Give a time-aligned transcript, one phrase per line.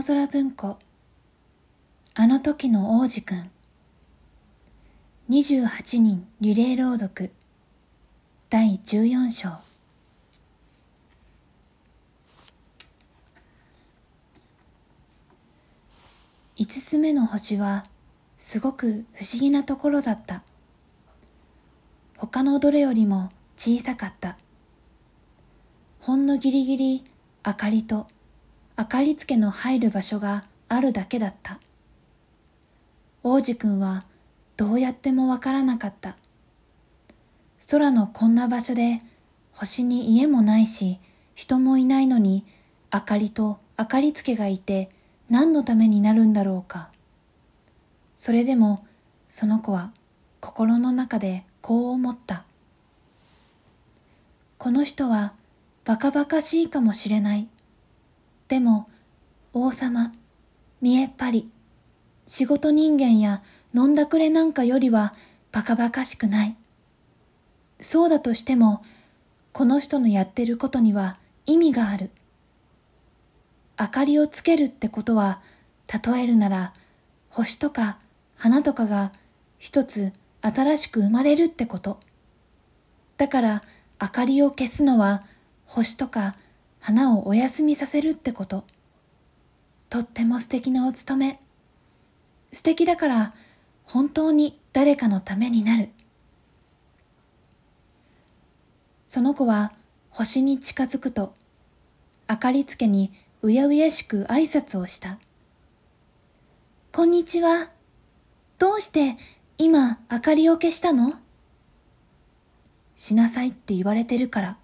[0.00, 0.78] 青空文庫。
[2.14, 3.50] あの時の王子くん
[5.28, 7.30] 28人リレー朗読。
[8.48, 9.50] 第14章。
[16.56, 17.84] 五つ目の星は
[18.38, 20.42] すごく不思議なところだった。
[22.16, 24.38] 他のどれよりも小さかった。
[25.98, 27.04] ほんのぎりぎり
[27.44, 28.06] 明かりと
[28.80, 31.60] 明かりつけの入る場所があるだけだった。
[33.22, 34.06] 王子くんは
[34.56, 36.16] どうやってもわからなかった。
[37.70, 39.02] 空のこんな場所で
[39.52, 40.98] 星に家もないし
[41.34, 42.46] 人もいないのに
[42.90, 44.88] 明かりと明かりつけがいて
[45.28, 46.88] 何のためになるんだろうか。
[48.14, 48.86] それでも
[49.28, 49.92] その子は
[50.40, 52.44] 心の中でこう思った。
[54.56, 55.34] この人は
[55.84, 57.46] バカバカしいかもしれない。
[58.50, 58.88] でも、
[59.52, 60.12] 王様、
[60.80, 61.50] 見えっ張り、
[62.26, 65.14] 仕事人間や飲んだくれなんかよりは
[65.52, 66.56] バカバカしくない。
[67.78, 68.82] そうだとしても、
[69.52, 72.10] この人のやってることには意味がある。
[73.78, 75.40] 明かりをつけるってことは、
[76.04, 76.74] 例えるなら、
[77.28, 77.98] 星とか
[78.34, 79.12] 花とかが
[79.58, 82.00] 一つ新しく生まれるってこと。
[83.16, 83.62] だから、
[84.02, 85.22] 明かりを消すのは、
[85.66, 86.34] 星とか
[86.80, 88.64] 花をお休みさせるってこと。
[89.88, 91.40] とっても素敵なお務め。
[92.52, 93.34] 素敵だから
[93.84, 95.90] 本当に誰かのためになる。
[99.06, 99.72] その子は
[100.10, 101.34] 星に近づくと、
[102.28, 105.18] 明かりつけにうやうやしく挨拶をした。
[106.92, 107.70] こんにちは。
[108.58, 109.16] どうして
[109.58, 111.14] 今明かりを消したの？
[112.94, 114.56] しなさいって言われてるから。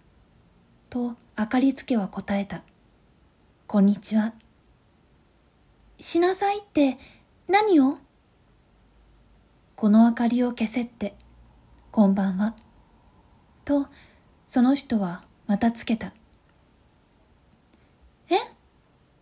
[0.89, 2.62] とあかりつけは答えた。
[3.67, 4.33] こんにちは。
[5.98, 6.98] しなさいって
[7.48, 7.98] 何を？
[9.75, 11.15] この明かりを消せって、
[11.91, 12.55] こんばんは。
[13.65, 13.88] と、
[14.44, 16.12] その人はまたつけた。
[18.31, 18.37] え？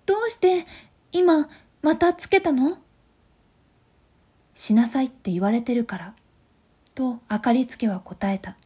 [0.04, 0.66] どうして
[1.12, 1.48] 今
[1.80, 2.78] またつけたの？
[4.54, 6.14] しなさいって言われてるから。
[6.94, 8.56] と明かりつけは答えた。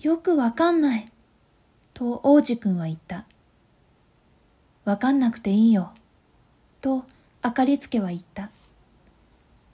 [0.00, 1.11] よくわかんない。
[1.94, 3.24] と王子くんは言った。
[4.84, 5.92] わかんなくていいよ。
[6.80, 7.04] と
[7.42, 8.50] あかりつけは言った。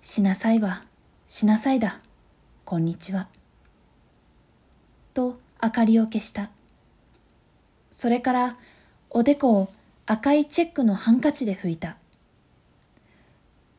[0.00, 0.84] しなさいは、
[1.26, 2.00] しなさいだ。
[2.64, 3.28] こんにちは。
[5.14, 6.50] と明かりを消した。
[7.90, 8.56] それから
[9.10, 9.72] おでこを
[10.06, 11.96] 赤いチェックのハンカチで拭いた。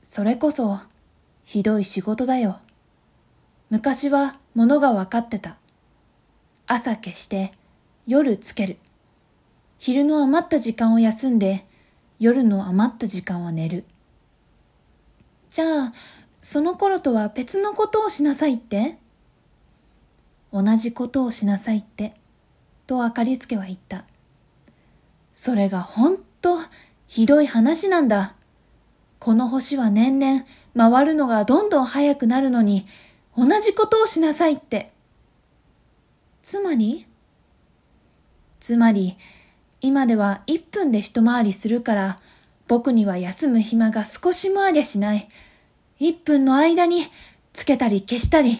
[0.01, 0.79] それこそ
[1.43, 2.59] ひどい仕事だよ。
[3.69, 5.57] 昔はものがわかってた。
[6.67, 7.51] 朝消して
[8.09, 8.77] 夜つける。
[9.77, 11.67] 昼の余った時間を休んで、
[12.17, 13.85] 夜の余った時間は寝る。
[15.47, 15.93] じゃあ、
[16.41, 18.97] その頃とは別のことをしなさいって？
[20.51, 22.15] 同じことをしなさいって、
[22.87, 24.05] とあかりつけは言った。
[25.31, 26.57] それがほんと
[27.05, 28.33] ひどい話なんだ。
[29.19, 32.87] この星は年々回るのがどんどん早くなるのに、
[33.37, 34.91] 同じことをしなさいって。
[36.41, 37.05] つまり
[38.59, 39.17] つまり、
[39.81, 42.19] 今では1分で一回りするから、
[42.67, 45.27] 僕には休む暇が少しもありゃしない。
[45.99, 47.07] 1分の間に
[47.51, 48.59] つけたり消したり。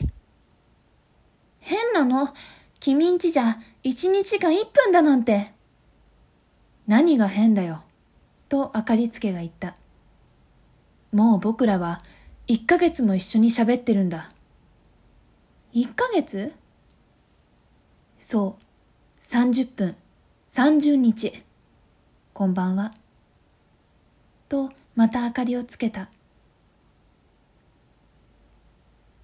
[1.59, 2.34] 変なの？
[2.80, 5.52] 君んちじゃ1日が1分だなんて。
[6.88, 7.84] 何が変だよ？
[8.48, 9.76] と明かりつけが言った。
[11.12, 12.02] もう僕らは
[12.48, 14.32] 1ヶ月も一緒に喋ってるんだ。
[15.74, 16.54] 1ヶ月？
[18.18, 18.66] そう。
[19.31, 19.95] 30分、
[20.50, 21.44] 30日、
[22.34, 22.95] こんばんは。
[24.47, 26.09] と、また明かりをつけた。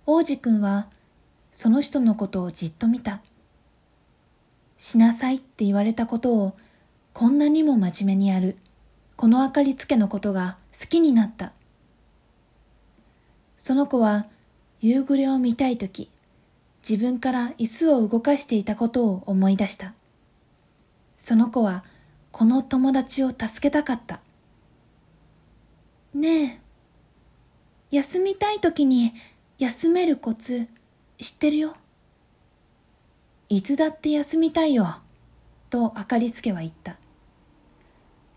[0.05, 0.85] 王子くんは、
[1.51, 3.23] その人のことをじっと見た。
[4.77, 6.55] しなさいって言われたことを、
[7.13, 8.57] こんなにも真面目にやる、
[9.15, 11.51] この明かりつけのことが好きになった。
[13.57, 14.27] その子は、
[14.81, 16.11] 夕暮れを見たいとき、
[16.87, 19.95] 自分から椅子を動かしていたことを思い出した。
[21.17, 21.83] その子は
[22.31, 24.21] この友達を助けたかった。
[26.13, 26.61] ね
[27.89, 29.13] え、休みたい時に
[29.57, 30.67] 休めるコツ
[31.17, 31.75] 知ってるよ。
[33.49, 34.97] いつだって休みたいよ、
[35.71, 36.97] とあかりつけは言った。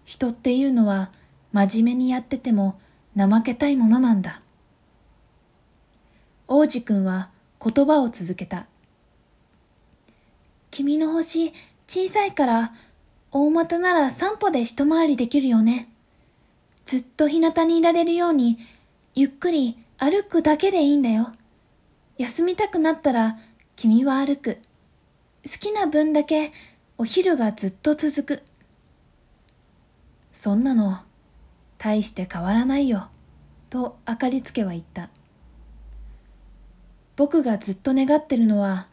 [0.06, 1.10] 人っていうのは
[1.52, 2.80] 真面目にやってても
[3.14, 4.40] 怠けたいものなんだ。
[6.46, 7.30] 王子くんは
[7.70, 8.66] 言葉を続けた。
[10.70, 11.52] 君の星
[11.86, 12.72] 小さいから
[13.30, 15.88] 大股なら散歩で一回りできるよね。
[16.86, 18.58] ずっと日向にいられるように、
[19.14, 21.32] ゆっくり歩くだけでいいんだよ。
[22.16, 23.38] 休みたくなったら
[23.76, 24.58] 君は歩く。
[25.44, 26.52] 好きな分だけ
[26.96, 28.42] お昼がずっと続く。
[30.32, 30.98] そんなの、
[31.78, 33.08] 大して変わらないよ、
[33.70, 35.10] とあかりつけは言った。
[37.18, 38.86] 僕がずっと願ってるのは、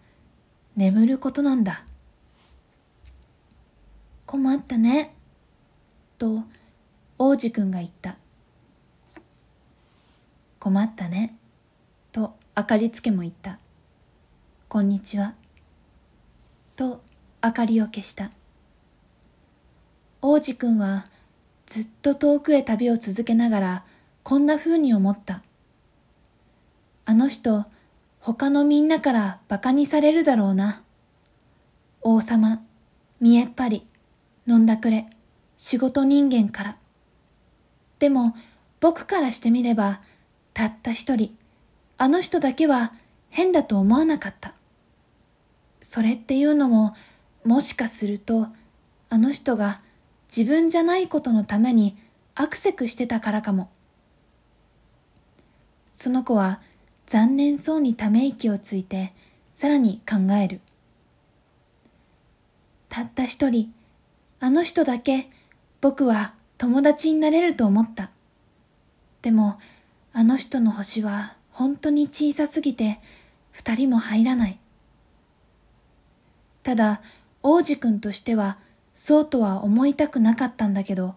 [0.76, 1.84] 眠ることなんだ。
[4.26, 5.14] 困ったね、
[6.18, 6.42] と
[7.20, 8.18] 王子くんが言った。
[10.58, 11.36] 困ったね、
[12.12, 13.60] とあかりつけも言った。
[14.70, 15.36] こんにちは。
[16.76, 17.04] と
[17.44, 18.32] 明かりを消した。
[20.24, 21.06] 王子くんは
[21.68, 23.86] ずっと遠くへ旅を続けながら
[24.24, 25.44] こんな風に思った。
[27.06, 27.66] あの人、
[28.26, 30.82] 他のみんなから馬鹿にされるだろうな。
[32.02, 32.64] 王様、
[33.20, 33.88] 見えっ張り、
[34.48, 35.08] 飲んだくれ、
[35.58, 36.78] 仕事人間から。
[38.00, 38.36] でも、
[38.80, 40.02] 僕からしてみれば、
[40.56, 41.38] たった一人、
[42.00, 42.94] あの人だけは
[43.30, 44.56] 変だと思わなかった。
[45.80, 46.96] それっていうのも、
[47.44, 48.48] もしかすると、
[49.10, 49.82] あの人が
[50.36, 51.96] 自分じゃないことのために
[52.34, 53.70] アクセクしてたからかも。
[55.94, 56.60] その子は
[57.08, 59.14] 残念そうにため息をついて
[59.54, 60.62] さらに考える。
[62.90, 63.74] たった一人
[64.40, 65.30] あの人だけ
[65.82, 68.12] 僕は友達になれると思った。
[69.22, 69.60] でも
[70.14, 73.00] あの人の星は本当に小さすぎて
[73.52, 74.60] 二人も入らない。
[76.64, 77.02] ただ
[77.44, 78.58] 王子くんとしては
[78.94, 81.16] そうとは思いたくなかったんだけど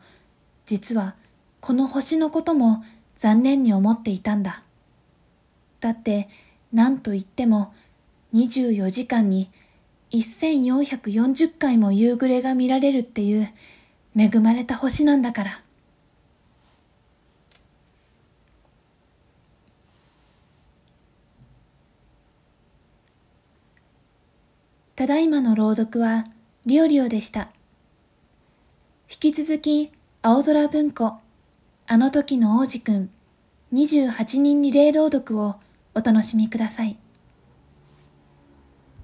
[0.67, 1.15] 実は
[1.61, 2.85] この星のことも
[3.17, 4.63] 残念に思っていたんだ。
[5.81, 6.29] だって
[6.73, 7.73] 何と言っても
[8.35, 9.51] 24時間に
[10.13, 13.49] 1440回も夕暮れが見られるっていう
[14.17, 15.63] 恵まれた星なんだから。
[24.97, 26.25] ただいまの朗読は
[26.67, 27.51] リオリオでした。
[29.11, 29.93] 引き続き
[30.23, 31.19] 青空文庫
[31.87, 33.11] あの時の王子くん
[33.73, 35.57] 28人リレー朗読を
[35.99, 37.08] お楽しみください。